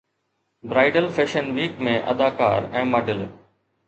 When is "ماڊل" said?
2.95-3.23